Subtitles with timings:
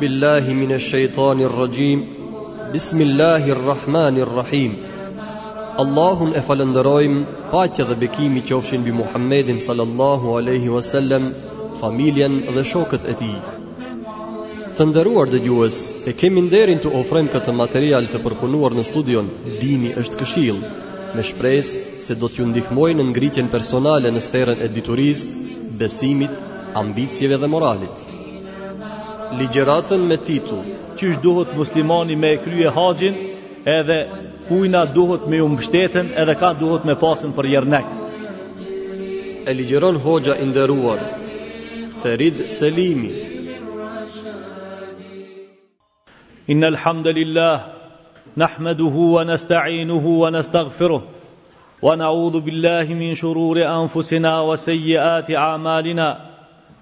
[0.00, 2.04] بالله من الشيطان الرجيم
[2.74, 4.76] بسم الله الرحمن الرحيم
[5.82, 7.16] اللهم افلندرويم
[7.52, 11.26] باقه ده بكيمي قوفشين بمحمد صلى الله عليه وسلم
[11.80, 13.32] فاميليا ده شوكت اتي
[14.80, 19.26] Të nderuar dëgjues, e kemi nderin të ofrojmë këtë material të përpunuar në studion
[19.64, 20.60] Dini është Këshill,
[21.18, 25.44] me shpresë se do t'ju ndihmojë në ngritjen personale në sferën e diturisë,
[25.84, 26.40] besimit,
[26.84, 28.06] ambicieve dhe moralit
[29.38, 30.64] ligjeratën me titull,
[30.98, 33.14] qysh duhet muslimani me krye haxhin,
[33.78, 33.98] edhe
[34.48, 37.86] kujna duhet me umbështeten edhe ka duhet me pasën për jernek.
[39.50, 40.98] E ligjeron hoxha i nderuar
[42.02, 43.12] Ferid Selimi.
[46.50, 47.60] Inna alhamdulillah
[48.36, 51.02] nahmaduhu wa nasta'inuhu wa nastaghfiruh
[51.82, 56.10] wa na'udhu billahi min shururi anfusina wa sayyiati a'malina.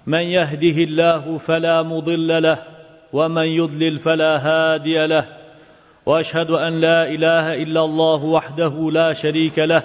[0.09, 2.59] من يهده الله فلا مضل له
[3.13, 5.25] ومن يضلل فلا هادي له
[6.05, 9.83] واشهد ان لا اله الا الله وحده لا شريك له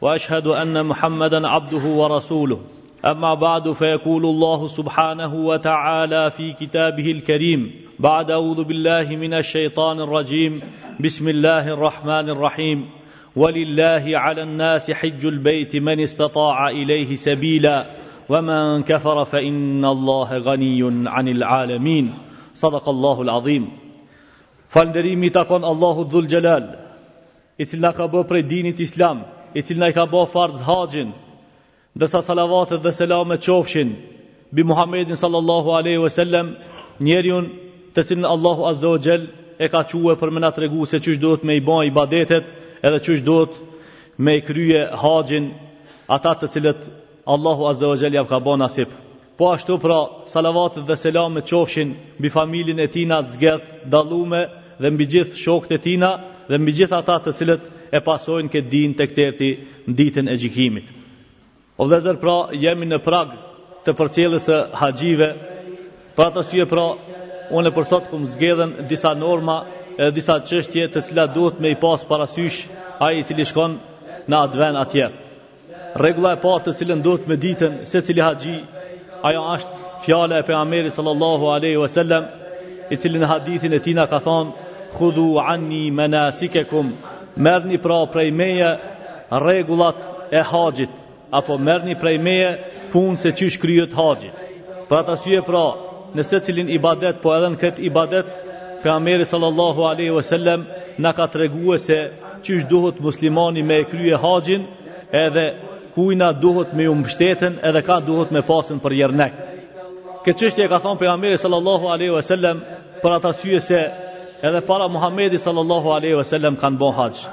[0.00, 2.60] واشهد ان محمدا عبده ورسوله
[3.04, 10.60] اما بعد فيقول الله سبحانه وتعالى في كتابه الكريم بعد اعوذ بالله من الشيطان الرجيم
[11.00, 12.90] بسم الله الرحمن الرحيم
[13.36, 17.86] ولله على الناس حج البيت من استطاع اليه سبيلا
[18.28, 22.06] wa man kafara fa inna Allaha ghaniyun 'anil 'alamin.
[22.54, 23.64] Sadaq Allahu al-azim.
[24.74, 26.64] Falënderimi takon Allahu Dhul Jalal,
[27.58, 29.22] i cili na ka bë për dinin Islam,
[29.58, 31.12] i cili na ka bë farz haxhin,
[31.96, 33.88] ndërsa salavatet dhe selamet qofshin
[34.54, 36.46] bi Muhammedin sallallahu alaihi wasallam,
[37.00, 37.44] njeriun
[37.94, 38.98] te cilin Allahu Azza wa
[39.64, 42.44] e ka thue për më na tregu se çu duhet me i bë ibadetet,
[42.86, 43.52] edhe çu duhet
[44.18, 45.44] me i krye haxhin
[46.16, 46.80] ata të cilet,
[47.28, 48.88] Allahu Azza wa Jalla ka bën nasip.
[49.38, 49.98] Po ashtu pra,
[50.34, 54.42] salavatet dhe selamet qofshin mbi familjen e tina të zgjedh, dallume
[54.82, 56.10] dhe mbi gjithë shokët e tina
[56.48, 57.62] dhe mbi gjithë ata të cilët
[57.96, 59.50] e pasojnë këtë din të këtërti
[59.88, 60.86] në ditën e gjikimit.
[61.76, 63.28] O vëllezër pra, jemi në prag
[63.84, 65.28] të përcjeles e haqive,
[66.16, 66.86] pra të shqyje pra,
[67.56, 69.56] unë e përsot këmë zgjedhen disa norma
[70.02, 72.58] e disa qështje të cilat duhet me i pas parasysh
[73.04, 73.76] a i cili shkon
[74.28, 75.06] në advent atje
[75.98, 78.52] regula e parë të cilën duhet me ditën se cili haxhi
[79.28, 82.28] ajo është fjala e pejgamberit sallallahu alaihi wasallam
[82.90, 84.52] i cili në hadithin e tij ka thonë
[84.94, 86.92] khudhu anni manasikakum
[87.48, 88.70] merrni pra prej meje
[89.44, 89.98] rregullat
[90.30, 90.90] e haxhit
[91.40, 92.50] apo merrni prej meje
[92.92, 94.30] punë se çish kryet haxhi
[94.88, 95.64] për atë syje pra
[96.14, 98.28] në se cilin ibadet po edhe në kët ibadet
[98.82, 100.60] pejgamberi sallallahu alaihi wasallam
[101.02, 101.98] na ka treguar se
[102.44, 104.62] çish duhet muslimani me krye haxhin
[105.26, 105.46] edhe
[105.98, 109.34] kujna duhet me mbështeten edhe ka duhet me pasën për jernek
[110.26, 112.58] këtë qështje ka thonë për Ameri sallallahu aleyhu e sellem
[113.02, 113.80] për atë asyje se
[114.50, 117.24] edhe para Muhammedi sallallahu aleyhu e sellem kanë bon haqë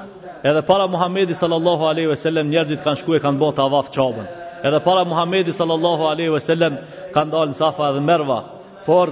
[0.50, 4.26] edhe para Muhammedi sallallahu aleyhu e sellem njerëzit kanë shkuje kanë bon të avaf qabën
[4.70, 6.80] edhe para Muhammedi sallallahu aleyhu e sellem
[7.14, 8.40] kanë dalën safa edhe merva
[8.88, 9.06] por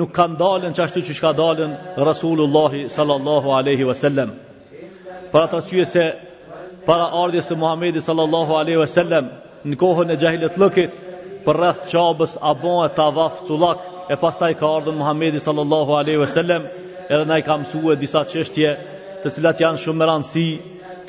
[0.00, 1.72] nuk kanë dalën ashtu që shka dalën
[2.10, 4.34] Rasulullahi sallallahu aleyhu e sellem
[5.32, 6.06] për atë asyje se
[6.88, 9.28] para ardhjes së Muhamedit sallallahu alaihi wasallam
[9.70, 10.92] në kohën e jahilit lëkit
[11.46, 16.68] për rreth çabës apo e tavaf culak e pastaj ka ardhur Muhamedi sallallahu alaihi wasallam
[17.08, 18.70] edhe na i ka mësuar disa çështje
[19.24, 20.46] të cilat janë shumë rëndësi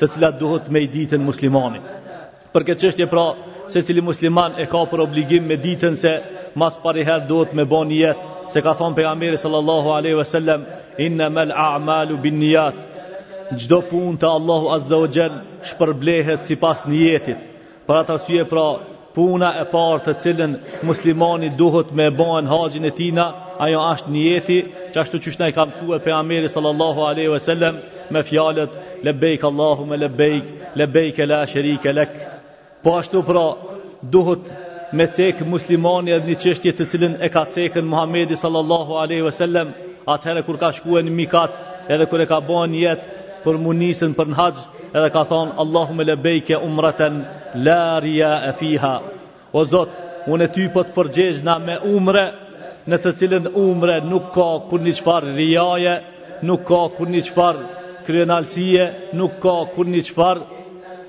[0.00, 1.80] të cilat duhet me i ditën muslimani.
[2.54, 3.24] Për këtë qështje pra,
[3.70, 6.12] se cili musliman e ka për obligim me ditën se
[6.58, 10.86] mas pari herë duhet me bën jetë, se ka thonë pejgamberi sallallahu alaihi wasallam sellem,
[11.06, 12.38] inë me l'a'malu bin
[13.56, 17.44] gjdo pun të Allahu Azza o Gjell shpërblehet si pas një jetit.
[17.88, 18.64] Për atë arsye pra
[19.16, 20.52] puna e partë të cilën
[20.86, 23.24] muslimani duhet me bojnë haqin e tina,
[23.64, 24.58] ajo ashtë një jeti,
[24.94, 27.80] që ashtu qështë nëjë kam thue për Ameri sallallahu aleyhu e sellem,
[28.14, 32.12] me fjalët, le bejk Allahu me le bejk, le bejk e la shërik e lek.
[32.82, 33.46] Po ashtu pra
[34.16, 34.44] duhet
[34.92, 39.36] me cekë muslimani edhe një qështje të cilën e ka cekën Muhammedi sallallahu aleyhu e
[39.40, 39.72] sellem,
[40.14, 41.56] atëherë kur ka shkuen mikat
[41.92, 43.10] edhe kur e ka bojnë jetë,
[43.44, 44.62] për munisën për në haqë
[45.00, 47.18] edhe ka thonë Allahume le bejke umraten
[47.66, 48.92] la ria e fiha
[49.52, 52.24] o zotë unë e ty për po të përgjegjna me umre
[52.92, 55.94] në të cilën umre nuk ka kur një qëfar riaje
[56.50, 57.58] nuk ka kur një qëfar
[58.06, 58.86] kryenalsie
[59.20, 60.42] nuk ka kur një qëfar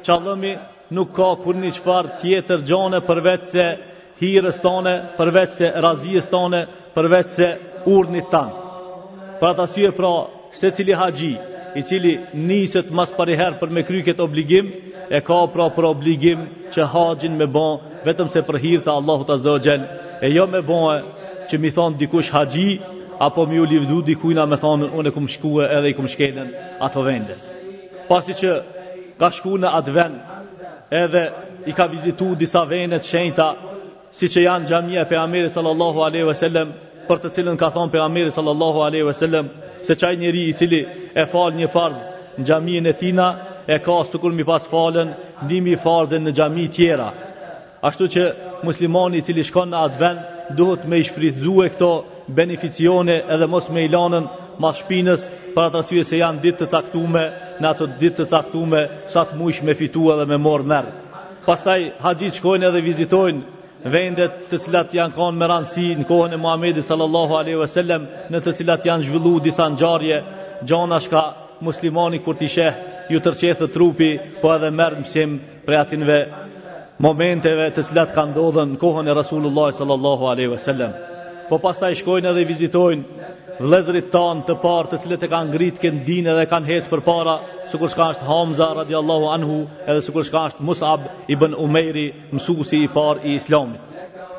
[0.08, 0.54] qalëmi
[0.98, 3.66] nuk ka kur një qëfar tjetër gjone përveç se
[4.22, 6.62] hirës tane përveç se razijës tane
[6.98, 7.48] përveç se
[7.98, 8.58] urnit tanë
[9.40, 10.10] Për atë asyje pra,
[10.60, 11.30] se cili haqji,
[11.76, 14.70] i cili niset mas pari herë për me kryket obligim,
[15.10, 16.44] e ka pra për obligim
[16.74, 17.78] që haqin me bon,
[18.08, 19.82] vetëm se për hirta Allahu të zëgjen,
[20.26, 20.98] e jo me bon e
[21.50, 22.68] që mi thonë dikush haqi,
[23.28, 26.48] apo mi u livdu dikujna me thonë, unë e kum shku edhe i kum shkenen
[26.86, 27.36] ato vende.
[28.10, 28.50] Pasi që
[29.22, 30.18] ka shku në atë vend,
[31.04, 31.24] edhe
[31.70, 33.48] i ka vizitu disa vendet të shenjta,
[34.18, 36.68] si që janë gjamia për Ameri sallallahu aleyhu e sellem,
[37.10, 39.52] për të cilën ka thonë për Ameri sallallahu aleyhu e sellem,
[39.86, 40.82] se qaj njeri i cili
[41.18, 41.98] e falë një farz
[42.40, 43.28] në gjamiën e tina,
[43.68, 45.08] e ka së kur mi pas falën,
[45.46, 47.10] ndimi farzën në gjami tjera.
[47.90, 48.24] Ashtu që
[48.68, 50.22] muslimani i cili shkon në atë vend,
[50.58, 51.90] duhet me i e këto
[52.28, 54.30] beneficione edhe mos me ilanën lanën
[54.62, 55.22] ma shpinës
[55.56, 57.24] për atë asyje se janë ditë të caktume,
[57.62, 58.82] në ato ditë të caktume,
[59.14, 60.92] sa të mujsh me fitu edhe me morë mërë.
[61.46, 66.40] Pastaj, haqit shkojnë edhe vizitojnë vendet të cilat janë kanë me rëndësi në kohën e
[66.44, 70.18] Muhamedit sallallahu alaihi wasallam në të cilat janë zhvilluar disa ngjarje
[70.68, 71.22] gjana shka
[71.62, 72.74] muslimani kur t'i sheh
[73.10, 74.12] ju tërqethë trupi,
[74.42, 76.18] po edhe mërë mësim për atinve
[77.04, 80.92] momenteve të cilat ka ndodhen në kohën e Rasulullah sallallahu aleyhi sallam.
[81.50, 83.28] Po pas ta i shkojnë edhe i vizitojnë
[83.60, 87.02] vlezrit tanë të parë të cilat e kanë ngritë, kënë dinë edhe kanë hecë për
[87.08, 87.36] para,
[87.72, 91.58] së kur shka është Hamza radiallahu anhu edhe së kur shka është Musab i bën
[91.64, 93.88] Umeri mësusi i parë i islamit.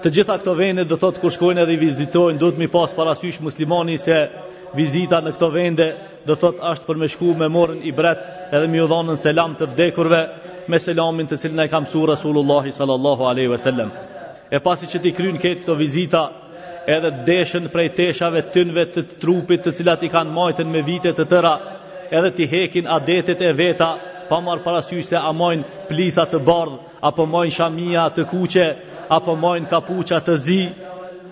[0.00, 3.40] Të gjitha këto vende do të kur shkojnë edhe i vizitojnë, do mi pas parasysh
[3.44, 4.16] muslimani se
[4.78, 5.90] vizita në këto vende
[6.28, 8.24] do të thotë është për me shku me morën i bret
[8.56, 10.18] edhe mi u dhanën selam të vdekurve
[10.70, 13.88] me selamin të cilën e ka mësuar Rasulullahi sallallahu alaihi wasallam.
[13.94, 14.50] sellem.
[14.50, 16.22] E pasi që ti krynë këtë këto vizita
[16.96, 21.24] edhe deshën prej teshave tynve të trupit të cilat i kanë majten me vite të
[21.32, 21.54] tëra
[22.18, 23.90] edhe ti hekin adetet e veta
[24.28, 26.74] pa marë parasysh se a majnë plisat të bardh
[27.08, 28.66] apo majnë shamia të kuqe
[29.16, 30.62] apo majnë kapuqa të zi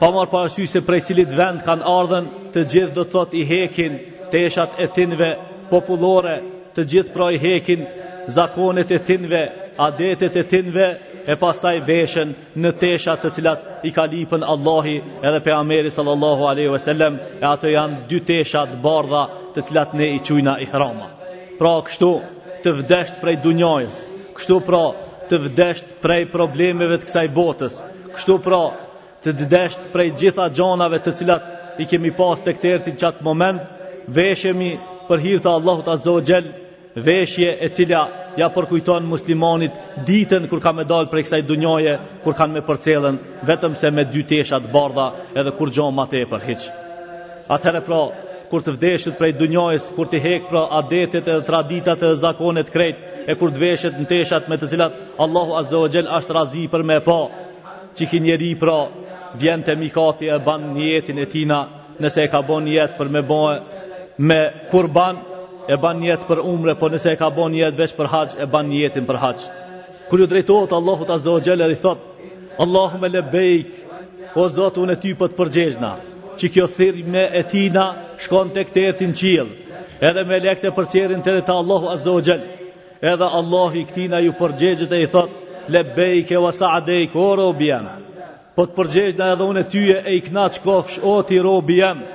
[0.01, 2.25] pa marë parasysh se prej cilit vend kanë ardhen
[2.55, 3.93] të gjithë do të thot i hekin
[4.31, 5.33] teshat e tinve
[5.75, 6.37] populore
[6.77, 7.83] të gjithë pra i hekin
[8.35, 9.43] zakonet e tinve
[9.81, 10.87] adetet e tinve
[11.33, 14.97] e pas taj në teshat të cilat i kalipën Allahi
[15.29, 19.95] edhe pe Ameri sallallahu aleyhu ve sellem e ato janë dy teshat bardha të cilat
[19.99, 21.09] ne i qujna i hrama
[21.59, 22.11] pra kështu
[22.65, 24.03] të vdesht prej dunjojës
[24.39, 24.85] kështu pra
[25.31, 27.81] të vdesht prej problemeve të kësaj botës
[28.17, 28.63] kështu pra
[29.25, 33.61] të vdesht prej gjitha gjonave të cilat i kemi pas të këtërti në qatë moment,
[34.17, 34.71] veshemi
[35.09, 36.49] për hirë të Allahut Azogjel,
[37.05, 38.03] veshje e cila
[38.39, 39.75] ja përkujton muslimanit
[40.07, 44.05] ditën kur ka me dalë për eksaj dunjoje, kur kanë me përcelen, vetëm se me
[44.13, 46.71] dy teshat bardha edhe kur gjonë ma te për hiqë.
[47.55, 48.01] Atëherë pra,
[48.51, 52.97] kur të vdeshët prej dunjojës, kur të hekë pra adetet e traditat e zakonet krejt,
[53.29, 56.99] e kur të veshët në teshat me të cilat Allahu Azogjel ashtë razi për me
[57.05, 57.19] pa,
[57.97, 58.79] që ki njeri pra
[59.39, 61.63] vjen të mikati e ban njetin e tina,
[62.01, 63.57] nëse e ka bon jetë për me bojë
[64.19, 65.19] me kurban
[65.71, 68.47] e ban jetë për umre, po nëse e ka bon jetë veç për haqë, e
[68.51, 69.49] ban jetën për haqë.
[70.11, 72.31] Kër ju drejtojtë, Allahu Azza azdo gjelë edhe i thotë,
[72.65, 73.99] Allahu me le bejkë,
[74.41, 75.91] o zotë unë e ty për po të përgjezhna,
[76.39, 77.85] që kjo thirë me e tina
[78.25, 79.51] shkon të këtë e qilë,
[80.09, 82.49] edhe me le për qërin të rëta Allahu Azza azdo gjelë,
[83.13, 85.35] edhe Allahu i këtina ju përgjegjët e i thotë,
[85.69, 87.95] le bejkë e wasa adejkë, o robë jemë,
[88.57, 92.07] po të edhe unë e tyje e i knatë kofsh, o ti robë jemë,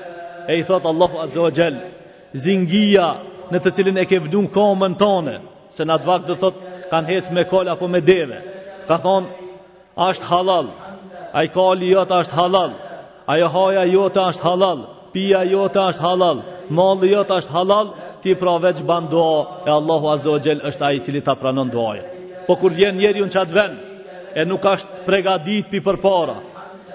[0.51, 1.92] e i thotë Allahu Azza azdo gjelë,
[2.41, 3.07] zingia
[3.53, 5.37] në të cilin e ke vdun komën tone
[5.73, 6.57] se në të vakë dhe thot
[6.91, 8.39] kanë hec me kol apo me deve
[8.87, 9.49] ka thonë
[10.07, 10.71] ashtë halal
[11.37, 12.73] a i kolë i jota ashtë halal
[13.29, 14.81] a i hoja i jota ashtë halal
[15.13, 16.41] pia i jota ashtë halal
[16.73, 21.21] mollë i jota ashtë halal ti praveç bandua e Allahu Azogjel është a i cili
[21.21, 22.07] ta pranon duaja
[22.47, 23.77] po kur vjen njeri unë qatë ven
[24.41, 26.39] e nuk ashtë pregadit pi për para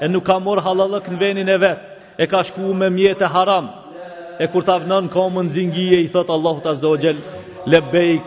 [0.02, 3.32] e nuk ka mor halalëk në venin e vetë e ka shku me mjetë e
[3.36, 3.77] haramë
[4.38, 7.16] e kur ta vënë në komën zingjie i thot Allahu ta zdo xhel
[7.72, 8.26] lebeik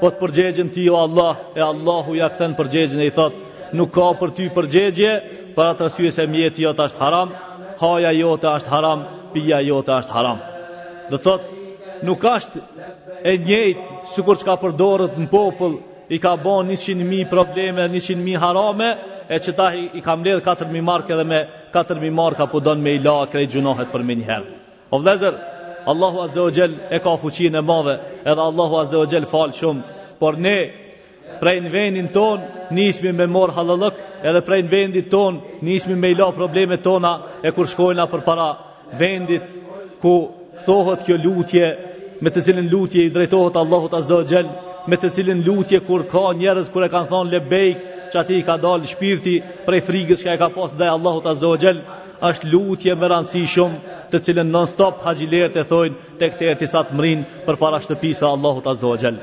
[0.00, 3.34] po të përgjigjen ti o Allah e Allahu ja kthen përgjigjen e i thot
[3.78, 5.12] nuk ka për ty përgjigje
[5.56, 7.34] për atë arsye se mjeti jota është haram
[7.82, 9.02] haja jote është haram
[9.34, 10.38] pija jote është haram
[11.10, 11.46] do thot
[12.06, 12.62] nuk ka është
[13.32, 15.74] e njëjtë që çka përdorët në popull
[16.14, 18.92] i ka bën 100 mijë probleme 100 mijë harame
[19.34, 21.42] e që ta i kam ledhë 4.000 markë edhe me
[21.74, 24.48] 4.000 markë apo donë me i la krejt gjunohet për me njëherë.
[24.90, 25.34] O vlezër,
[25.86, 27.94] Allahu Azza wa Jell e ka fuqin e madhe,
[28.30, 29.82] edhe Allahu Azza wa Jell fal shumë,
[30.20, 30.56] por ne
[31.40, 32.42] prej në vendin ton
[32.78, 37.12] nismi me mor halëllëk, edhe prej në vendit ton nismi me la problemet tona
[37.46, 38.48] e kur shkojna për para
[39.02, 39.44] vendit
[40.02, 40.14] ku
[40.66, 41.66] thohet kjo lutje
[42.20, 44.50] me të cilën lutje i drejtohet Allahu Azza wa Jell
[44.90, 47.62] me të cilën lutje kur ka njerëz kur e kanë thon që
[48.12, 51.58] çati i ka dal shpirti prej frigës që e ka pas dhe Allahut Azza wa
[51.62, 51.80] Jell
[52.30, 53.78] është lutje me rëndësi shumë
[54.10, 57.78] të cilën non stop haxhilerët e thojnë tek të erti sa të mrin për para
[57.84, 59.18] shtëpisë së Allahut Azza wa Jall.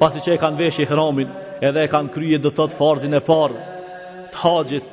[0.00, 1.28] Pasi që e kanë vesh i hramin,
[1.68, 3.64] edhe e kanë kryer do të thot farzin e parë
[4.32, 4.88] të haxhit,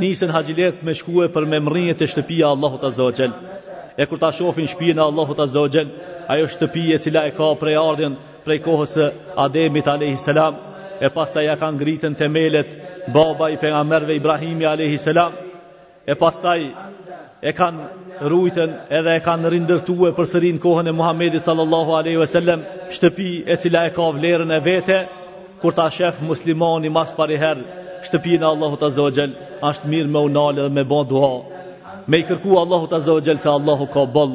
[0.00, 3.34] nisën haxhilerët me shkuë për me mrinje të shtëpia e Allahut Azza wa Jall.
[4.00, 5.90] E kur ta shohin shtëpinë e Allahut Azza wa Jall,
[6.34, 9.08] ajo shtëpi e cila e ka prej ardhin prej kohës së
[9.44, 10.54] Ademit Alayhi Salam
[11.04, 12.70] e pastaj ja kanë ngritën themelët
[13.14, 15.34] baba i pejgamberëve Ibrahimit Alayhi Salam
[16.10, 16.70] e pastaj
[17.48, 22.26] e kanë rujten edhe e kanë rindërtu për sërin kohën e Muhammedit sallallahu aleyhi ve
[22.26, 22.64] sellem
[22.96, 24.96] shtëpi e cila e ka vlerën e vete
[25.60, 27.60] kur ta shef muslimani mas pari her
[28.06, 29.34] shtëpi në Allahu të zëvëgjel
[29.70, 31.30] ashtë mirë me unale dhe me bon duha
[32.08, 34.34] me i kërku Allahu të zëvëgjel se Allahu ka bol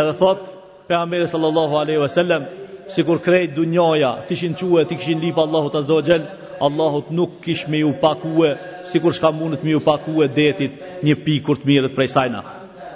[0.00, 0.46] edhe thot
[0.88, 2.46] pe Ameri sallallahu aleyhi ve sellem
[2.94, 6.22] si kur krejt du njoja të shenë quë e të këshin lipë Allahu të zëvëgjel
[6.68, 8.54] Allahu të nuk kish me ju pakue
[8.90, 10.72] si kur shka mundet me ju pakue detit
[11.06, 12.42] një pi kur të mirët prej sajna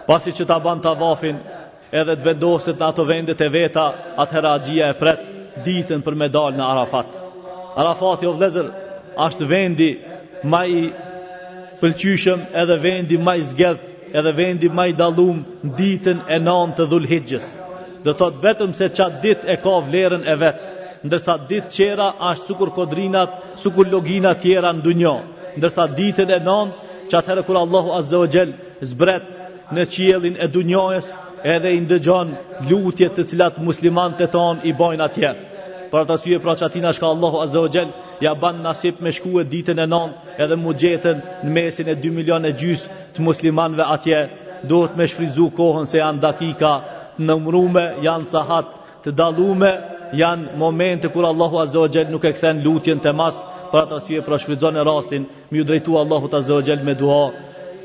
[0.07, 1.39] Pasi që ta ban të avafin
[2.01, 3.87] Edhe të vendosit në ato vendet e veta
[4.25, 4.53] Atë hera
[4.91, 5.25] e pret
[5.67, 7.15] Ditën për me dalë në Arafat
[7.85, 8.69] Arafat jo vlezër
[9.27, 9.91] Ashtë vendi
[10.53, 10.83] ma i
[11.81, 13.85] pëlqyshëm Edhe vendi ma i zgedh
[14.21, 15.43] Edhe vendi ma i dalum
[15.81, 17.49] Ditën e nanë të dhul higjës
[18.07, 18.15] Dhe
[18.47, 20.75] vetëm se qatë dit e ka vlerën e vetë
[21.07, 23.35] Ndërsa ditë qera Ashtë sukur kodrinat
[23.65, 25.17] Sukur loginat tjera në dunjo
[25.59, 28.53] Ndërsa ditën e nanë Qatë herë kur Allahu Azzawajel
[28.93, 29.35] Zbret
[29.75, 31.07] në qielin e dunjojës
[31.57, 32.31] edhe i ndëgjon
[32.71, 35.33] lutjet të cilat musliman të ton i bojnë atje.
[35.91, 39.87] Për të syje pra qatina shka Allahu Azogjel, ja ban nasip me e ditën e
[39.87, 44.19] non edhe mu gjetën në mesin e 2 milion e gjys të muslimanve atje,
[44.69, 46.73] duhet me shfrizu kohën se janë dakika
[47.19, 48.67] në nëmrume, janë sahat
[49.05, 49.71] të dalume,
[50.13, 53.43] janë momente kur Allahu Azogjel nuk e këthen lutjen të masë,
[53.73, 57.25] për të asyje pra shfrizon në rastin, mi u drejtu Allahu Azogjel me duha,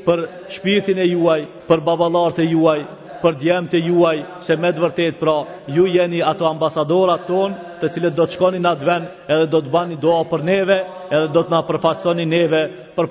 [0.06, 0.22] për
[0.54, 2.80] shpirtin e juaj, për baballart e juaj,
[3.22, 3.36] për
[3.72, 5.34] e juaj, se me të vërtetë pra
[5.76, 9.06] ju jeni ato ambasadorat ton, të cilët do të shkoni në atë vend,
[9.36, 10.78] edhe do të bani doa për neve,
[11.18, 12.62] edhe do të na përfaqësoni neve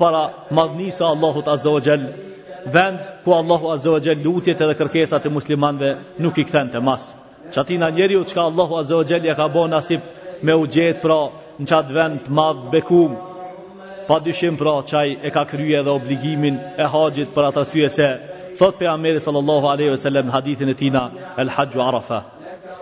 [0.02, 0.26] para
[0.60, 1.98] madhnisë së Allahut Azza wa
[2.74, 6.82] Vend ku Allahu Azza wa Jall lutjet edhe kërkesat e muslimanëve nuk i këthen të
[6.86, 7.08] mas.
[7.56, 10.02] Qatina njeri u çka Allahu Azza wa ja ka bën asip
[10.44, 11.20] me u gjet pra
[11.58, 13.16] në qatë vend të madh bekum
[14.08, 18.08] pa dyshim pra qaj e ka kryje dhe obligimin e haqit për atë arsye se,
[18.60, 21.04] thot pe Ameri sallallahu aleyhi ve sellem në hadithin e tina,
[21.42, 22.20] el haqju arafa.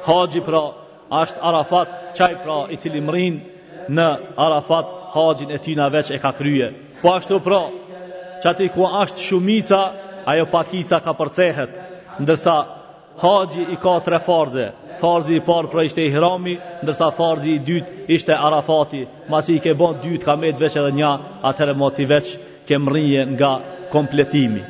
[0.07, 0.61] Haqji pra,
[1.21, 3.41] ashtë arafat, qaj pra i cili mrin
[3.97, 4.07] në
[4.47, 4.85] arafat,
[5.15, 6.67] haqjin e tina veç e ka kryje.
[7.01, 7.61] Po ashtu pra,
[8.43, 9.79] qati ku ashtë shumica,
[10.31, 11.71] ajo pakica ka përcehet,
[12.23, 12.53] ndërsa
[13.23, 14.65] haqji i ka tre farze,
[15.01, 19.61] farzi i parë pra ishte i hrami, ndërsa farzi i dytë ishte arafati, masi i
[19.63, 21.13] ke bon dytë ka med veç edhe nja,
[21.49, 22.33] atëherë moti ti veç
[22.67, 23.51] ke rinje nga
[23.93, 24.61] kompletimi.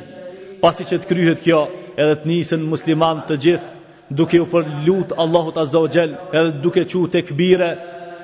[0.62, 1.60] Pasi që të kryhet kjo,
[1.98, 3.68] edhe të nisën musliman të gjithë,
[4.18, 7.70] duke u për lutë Allahut Azza o Gjell, edhe duke që të këbire,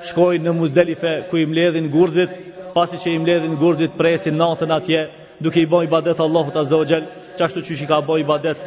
[0.09, 2.33] shkoj në muzdelife ku i mledhin gurzit,
[2.75, 5.01] pasi që i mledhin gurzit presin natën atje,
[5.43, 7.09] duke i bo i badet Allahut Azza o Gjell,
[7.41, 8.57] qashtu që shi ka bo i badet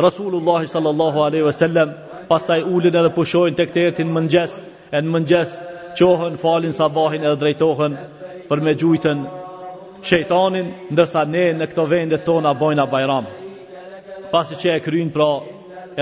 [0.00, 1.90] sallallahu alaihi wasallam
[2.30, 4.52] pas taj ulin edhe pushojnë të tetin mëngjes,
[4.94, 5.54] e në mëngjes,
[5.98, 7.96] qohën, falin, sabahin edhe drejtohën
[8.50, 9.24] për me gjujtën
[10.10, 13.26] shejtanin, ndërsa ne në këto vendet tona bojna bajram.
[14.30, 15.28] Pas i që e krynë pra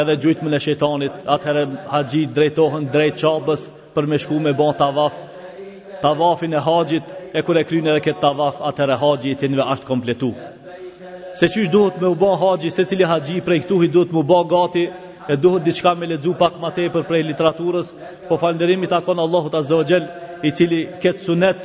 [0.02, 3.64] edhe gjujtë e në shejtanit, atëherë haqji drejtohën drejt qabës
[3.96, 5.16] për me shku me bon tavaf,
[6.04, 10.34] tavafin e haqjit, e e krynë edhe këtë tavaf, atëherë haqji të njëve ashtë kompletu.
[11.40, 14.28] Se çish duhet me u bë haxhi, secili haxhi prej këtu i duhet me u
[14.32, 14.86] bë gati,
[15.28, 17.86] e duhet diçka me lexu pak më tepër prej literaturës,
[18.28, 20.06] po falënderimi takon Allahut Azza wa Jell,
[20.48, 21.58] i cili ket sunet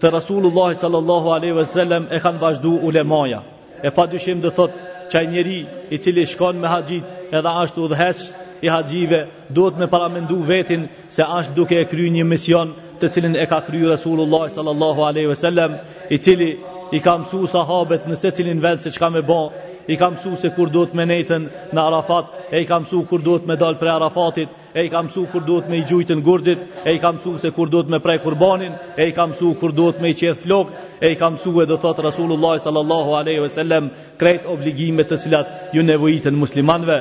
[0.00, 3.40] të Rasulullah sallallahu alaihi wasallam e kanë vazhdu ulemaja.
[3.88, 4.72] E pa dyshim dhe thot,
[5.12, 5.58] çaj njeri
[5.94, 7.04] i cili shkon me haqit
[7.38, 8.20] edhe ashtu dheqës
[8.66, 9.20] i haqive,
[9.56, 10.82] duhet me paramendu vetin
[11.16, 12.68] se ashtu duke e kry një mision
[13.00, 15.70] të cilin e ka kry Rasulullah sallallahu alaihi wasallam,
[16.10, 16.50] i cili
[16.92, 19.42] i ka mësu sahabet nëse cilin vend se qka me bë,
[19.88, 21.44] i ka mësu se kur duhet me nejten
[21.76, 25.00] në Arafat, e i ka mësu kur duhet me dalë pre Arafatit, e i ka
[25.06, 27.88] mësu kur duhet me i gjujtë në gurgjit, e i ka mësu se kur duhet
[27.94, 31.16] me pre kurbanin, e i ka mësu kur duhet me i qeth flok, e i
[31.16, 33.88] ka mësu e dhe thotë Rasulullah sallallahu aleyhi ve sellem,
[34.20, 37.00] krejt obligimet të cilat ju nevojitën muslimanve.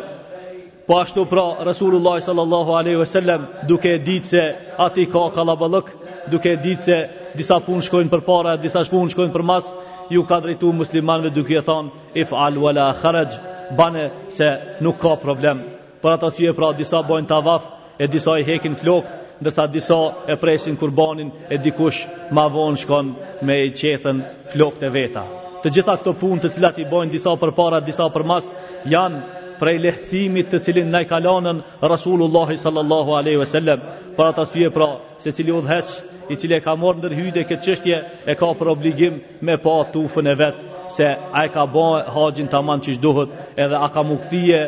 [0.87, 4.43] Po ashtu pra Rasulullah sallallahu alaihi wasallam duke ditë se
[4.87, 5.91] ati ka kalabalëk,
[6.31, 7.01] duke ditë se
[7.41, 9.67] disa punë shkojnë për para, disa punë shkojnë për mas,
[10.09, 13.31] ju ka drejtu muslimanve duke e than if al wala kharaj,
[13.77, 14.49] bane se
[14.81, 15.63] nuk ka problem.
[16.01, 17.63] Për sy e pra disa bojnë tavaf,
[17.99, 19.05] e disa i hekin flok
[19.41, 19.97] ndërsa disa
[20.29, 21.99] e presin kurbanin e dikush
[22.33, 23.07] ma vonë shkon
[23.45, 24.21] me i qethën
[24.53, 25.23] flok e veta.
[25.63, 28.49] Të gjitha këto punë të cilat i bojnë disa për para, disa për mas,
[28.93, 29.19] janë
[29.59, 31.53] prej lehtësimit të cilin na i ka lënë
[31.93, 33.79] Rasulullah sallallahu alaihi wasallam,
[34.17, 34.87] para të thye pra
[35.21, 38.67] se cili udhëheq i cili e ka marrë ndër hyjde këtë çështje e ka për
[38.75, 39.13] obligim
[39.45, 40.57] me pa tufën e vet
[40.95, 43.29] se a e ka bën haxhin tamam çish duhet
[43.63, 44.61] edhe a ka mukthie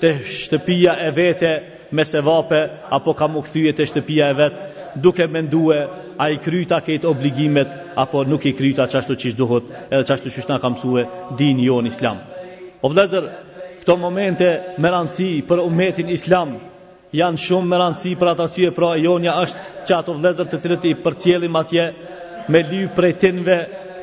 [0.00, 0.10] te
[0.42, 1.52] shtëpia e vete
[1.96, 2.60] me sevape
[2.96, 4.54] apo ka mukthie te shtëpia e vet
[5.04, 5.82] duke menduar
[6.22, 7.68] a i kryta kët obligimet
[8.02, 11.04] apo nuk i kryta çashtu çish duhet edhe çashtu çish na ka mësuar
[11.38, 12.18] dini jon islam
[12.84, 13.24] O vëllazër
[13.86, 14.46] Këto momente
[14.82, 16.56] me rëndësi për umetin islam
[17.14, 20.58] janë shumë me rëndësi për ata syje pra e jonja është që ato vlezër të
[20.64, 21.84] cilët i përcjellim atje
[22.50, 23.58] me ly për e tinve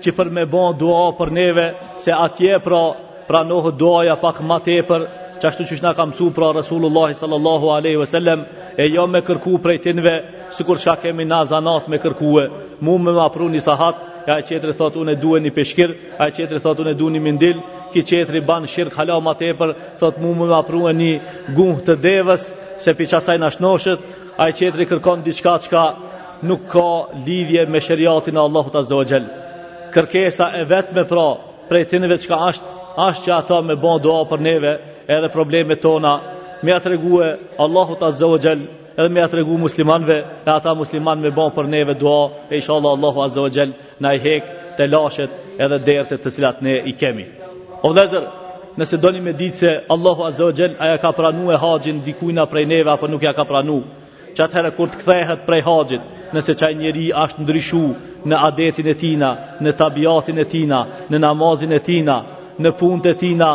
[0.06, 1.66] që për me bon dua për neve
[2.06, 2.80] se atje pra
[3.28, 5.04] pra nohë duaja pak ma tepër
[5.42, 9.20] që ashtu që shna kam su pra Resulullah sallallahu alaihi wasallam sellem e jo me
[9.28, 10.16] kërku për e tinve
[10.56, 12.48] së kur kemi na zanat me kërku e
[12.80, 13.96] mu me ma pru një sahat
[14.28, 15.90] e a thotun e duhe një peshkir
[16.24, 17.58] a qetëri thot unë e duni një mindil
[17.94, 21.12] ki qetri ban shirk halau ma tepër, thot mu më më apru e një
[21.58, 22.44] gungë të devës,
[22.84, 24.02] se pi qasaj në shnoshët,
[24.42, 25.84] a i qetri kërkon diçka qka
[26.50, 26.90] nuk ka
[27.28, 29.26] lidhje me shëriatin e Allahut Azogjel.
[29.94, 31.28] Kërkesa e vetë me pra,
[31.70, 32.68] prej tinëve qka ashtë,
[33.08, 34.74] ashtë që ata me bon doa për neve,
[35.16, 36.14] edhe problemet tona,
[36.64, 37.30] me atë reguë
[37.66, 38.66] Allahut Azogjel,
[39.00, 42.74] edhe me atë regu muslimanve, e ata musliman me bon për neve doa, e isha
[42.76, 44.44] Allah Allahu Azogjel, na i hek
[44.78, 47.28] të lashet edhe dertet të cilat ne i kemi.
[47.84, 48.26] O vlezër,
[48.80, 52.46] nëse doni me ditë se Allahu Azza wa Jall aja ka pranu e haxhin dikujna
[52.52, 53.80] prej neve apo nuk ja ka pranu,
[54.46, 57.84] atëherë kur të kthehet prej haxhit, nëse çaj njeri është ndryshu
[58.30, 59.30] në adetin e tina,
[59.64, 60.80] në tabiatin e tina,
[61.12, 62.16] në namazin e tina,
[62.64, 63.50] në punët e tina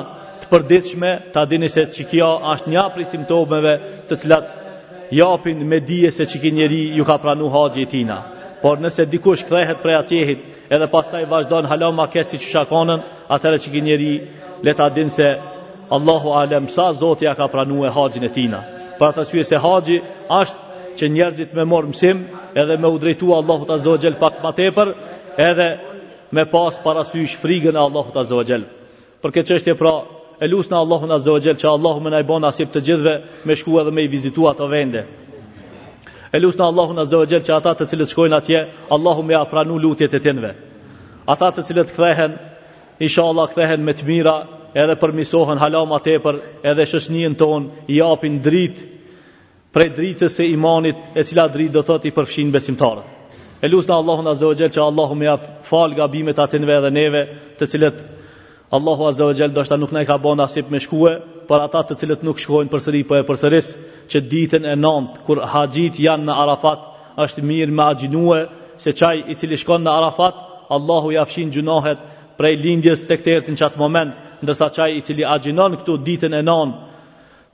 [0.44, 3.74] të përditshme, ta dini se çikjo është një apri simptomeve
[4.08, 4.44] të cilat
[5.22, 8.18] japin me dije se çikë njeri ju ka pranu haxhi e tina
[8.62, 10.40] por nëse dikush kthehet prej atjehit
[10.76, 13.02] edhe pastaj vazhdon hala ma kesi që shakonën,
[13.36, 14.10] atëre që ki njeri
[14.66, 15.26] leta din se
[15.96, 18.60] Allahu alem sa zoti ja ka pranu e haqin e tina.
[18.98, 19.96] Pra të syrë se haqi
[20.40, 22.16] ashtë që njerëzit me morë mësim
[22.62, 24.88] edhe me udrejtu Allahu të zogjel pak ma tepër
[25.48, 25.68] edhe
[26.34, 28.62] me pas parasysh frigën e Allahu të zogjel.
[29.22, 29.94] Për këtë qështje pra
[30.44, 33.14] e lusë në Allahu të zogjel që Allahu me najbon asip të gjithve
[33.46, 35.02] me shku edhe me i vizitu ato vende.
[36.32, 38.58] E lutna Allahun Azza wa Jall që ata të cilët shkojnë atje,
[38.96, 40.50] Allahu më ia pranu lutjet e tyre.
[41.34, 42.34] Ata të cilët kthehen,
[43.06, 44.34] inshallah kthehen me të mira,
[44.82, 48.86] edhe përmisohen hala më tepër, edhe shoqënin ton i japin dritë
[49.72, 53.16] prej dritës e imanit, e cila dritë do të thotë i përfshin besimtarët.
[53.64, 55.36] E lutna Allahun Azza wa Jall që Allahu më ia
[55.70, 57.22] fal gabimet atinve edhe dhe neve,
[57.58, 58.00] të cilët
[58.76, 61.12] Allahu Azza wa Jall do shta nuk ne ka bën asip me shkue,
[61.48, 63.70] për ata të cilët nuk shkojnë përsëri, po për e përsëris
[64.12, 66.84] që ditën e nëndë, kur haqit janë në Arafat,
[67.24, 68.38] është mirë me agjinue,
[68.82, 70.36] se qaj i cili shkon në Arafat,
[70.76, 72.00] Allahu jafshin gjunohet
[72.38, 74.10] prej lindjes të këtë ertin qatë moment,
[74.44, 76.74] ndërsa qaj i cili agjinon këtu ditën e nëndë,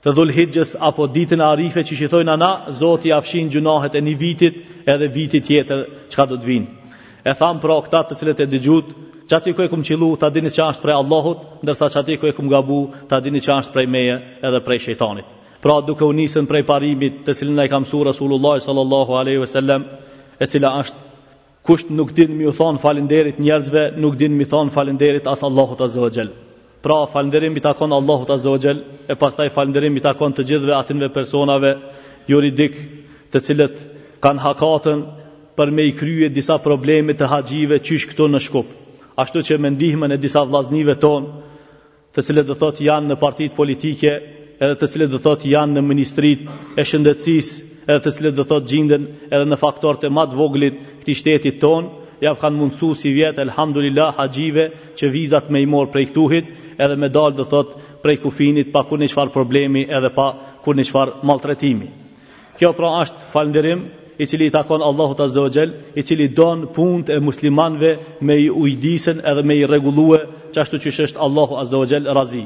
[0.05, 4.01] të dhull hijgjës apo ditën e arife që i thojnë ana, Zotë afshin gjunohet e
[4.07, 4.55] një vitit
[4.93, 5.81] edhe vitit tjetër
[6.13, 6.67] që ka do të vinë.
[7.25, 8.87] E thamë pra këta të cilët e dëgjut,
[9.29, 12.45] Çati ku e kum qillu ta dini çast prej Allahut, ndërsa çati ku e kum
[12.53, 12.77] gabu
[13.09, 14.15] ta dini çast prej meje
[14.47, 15.25] edhe prej shejtanit.
[15.65, 19.47] Pra duke u nisën prej parimit të cilin e kam su Rasulullah sallallahu aleyhi ve
[19.49, 19.85] sellem,
[20.39, 20.99] e cila është
[21.65, 25.77] kusht nuk din mi u thonë falinderit njerëzve, nuk din mi thonë falinderit asë Allahu
[25.79, 26.29] të zëgjel.
[26.85, 31.09] Pra falinderim i takon Allahu të zëgjel, e pastaj falinderim i takon të gjithve atinve
[31.17, 31.71] personave
[32.29, 32.77] juridik
[33.33, 33.81] të cilet
[34.21, 35.01] kanë hakatën
[35.57, 38.65] për me i kryje disa probleme të haqive qysh këto në shkup.
[39.23, 41.29] Ashtu që me ndihmën e disa vlaznive tonë,
[42.13, 44.17] të cilet dhe thot janë në partit politike,
[44.63, 46.45] edhe të cilët do thotë janë në ministrit
[46.79, 47.49] e shëndetsis,
[47.87, 51.89] edhe të cilët do thotë gjinden edhe në faktorët e matë voglit këti shtetit tonë,
[52.23, 56.47] ja kanë mundësu si vjetë, elhamdulillah, haqive, që vizat me i morë prej këtuhit,
[56.81, 60.29] edhe me dalë do thotë prej kufinit, pa kurrë çfarë problemi edhe pa
[60.65, 61.89] kurrë çfarë maltrajtimi.
[61.91, 62.57] maltretimi.
[62.59, 63.81] Kjo pra është falënderim
[64.21, 67.91] i cili i takon Allahu të zëgjel, i cili donë punët e muslimanve
[68.21, 70.19] me i ujdisen edhe me i regulue
[70.53, 72.43] që ashtu që është Allahu të zëgjel razi.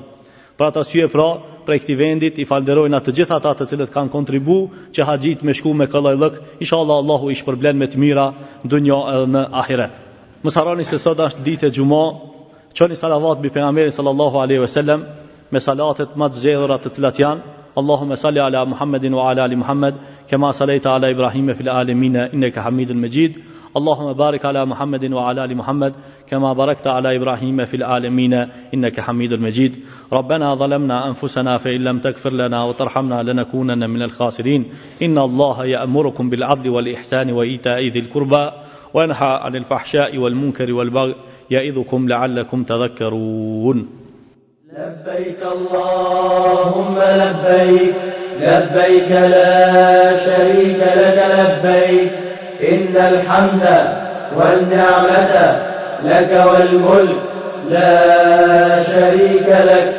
[0.59, 1.25] Pra ta syje pra,
[1.63, 4.57] pra e këti vendit, i falderojnë atë gjitha ta të cilët kanë kontribu,
[4.91, 8.01] që ha gjitë me shku me këllaj lëk, isha Allah, Allahu ish përblen me të
[8.03, 8.25] mira,
[8.67, 9.93] dënjo edhe në ahiret.
[10.43, 11.87] Më sarani se sot është ditë e që
[12.83, 15.05] qëni salavat bi penamerin sallallahu aleyhi ve sellem,
[15.51, 17.41] me salatet ma të zxedhur të cilat janë,
[17.79, 19.93] Allahumma salli ala Muhammadin wa ala ali Muhammad
[20.29, 23.37] kama sallaita ala Ibrahim fi al-alamin innaka Hamidul Majid
[23.77, 25.93] Allahumma barik ala Muhammadin wa ala ali Muhammad
[26.29, 28.33] kama barakta ala Ibrahim fi alamin
[28.73, 29.77] innaka Hamidul Majid
[30.13, 34.65] ربنا ظلمنا أنفسنا فإن لم تكفر لنا وترحمنا لنكونن من الخاسرين
[35.01, 38.51] إن الله يأمركم بالعدل والإحسان وإيتاء ذي القربى
[38.93, 41.15] وينهى عن الفحشاء والمنكر والبغي
[41.51, 43.89] يعظكم لعلكم تذكرون
[44.77, 47.95] لبيك اللهم لبيك
[48.37, 52.11] لبيك لا شريك لك لبيك
[52.73, 53.97] إن الحمد
[54.35, 55.69] والنعمة
[56.03, 57.15] لك والملك
[57.69, 58.03] لا
[58.83, 59.98] شريك لك